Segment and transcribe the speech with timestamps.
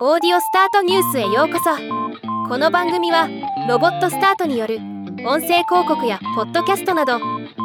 [0.00, 1.70] オーディオスタートニュースへようこそ。
[2.48, 3.28] この番組は
[3.68, 4.78] ロボットスタートによる
[5.24, 7.20] 音声広告やポッドキャストなど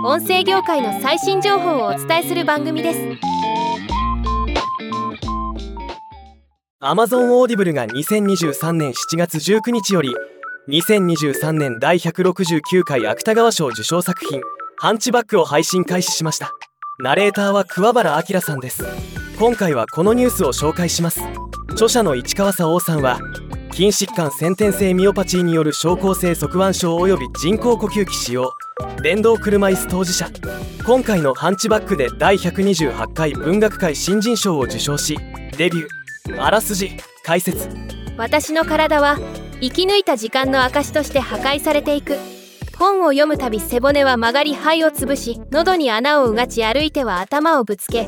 [0.06, 3.00] 音声業界の最新情報をお伝えする番組です。
[6.80, 10.14] Amazon オーディブルが2023年7月19日より
[10.70, 14.40] 2023年第169回芥川賞受賞作品
[14.78, 16.52] 「ハンチバック」を配信開始しました。
[17.00, 18.86] ナレーターは桑原明さんです。
[19.40, 21.22] 今回はこのニュースを紹介します。
[21.80, 23.22] 著者の市川沙央さんは
[23.72, 28.52] 筋疾患先天性ミオパチーによる症候性側腕症及び人工呼吸器使用。
[29.02, 30.30] 電動車椅子当事者
[30.86, 35.18] 今回のハンチバックで第128回文学界新人賞を受賞し
[35.58, 36.44] デビュー。
[36.44, 36.92] あらすじ
[37.24, 37.70] 解説。
[38.18, 39.18] 私の体は
[39.62, 42.18] 生き抜いた時間の証として破壊されていく。
[42.78, 48.08] 本を読むたび背骨は曲がり肺を潰し喉に穴をうがち歩いては頭をぶつけ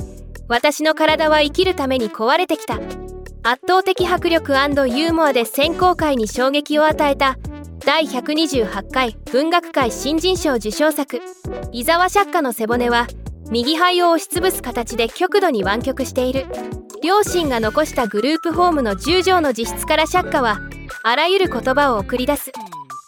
[0.49, 2.81] 私の体は生きるために壊れてきた。
[3.43, 7.37] 圧倒的迫力ユーモアで選考会に衝撃を与えた
[7.79, 11.19] 第128回文学界新人賞受賞作
[11.71, 13.07] 井沢釈華の背骨は
[13.49, 16.45] 右肺を押しつぶす形で極度に湾曲している。
[17.03, 20.59] 両親が残したグループホームの10畳の自室から釈華は
[21.01, 22.51] あらゆる言葉を送り出す。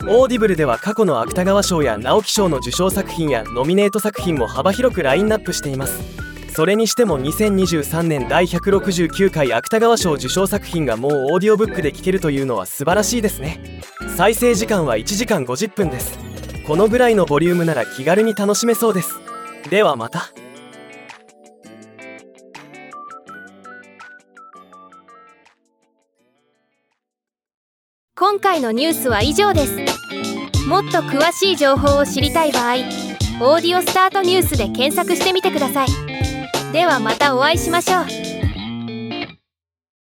[0.09, 6.22] オーディブルでは過去の芥川賞や直木賞の受賞作品やノミネート作品も幅広くラインナップしています。
[6.56, 13.82] それにしても2023年第169回芥川賞受賞作品がもうオーディオブックで聴けるというのは素晴らしいですね。
[14.16, 16.20] 再生時間は1時間50分です。
[16.68, 19.20] このぐらいのボリュームなら気軽に楽しめそうです。
[19.72, 20.30] ではまた。
[28.16, 29.76] 今回のニュースは以上です。
[30.68, 32.76] もっと詳しい情報を知りたい場合
[33.42, 36.12] 「オーディオスタートニュース」で検索してみてください。
[36.73, 38.33] ではまたお会いしましょう。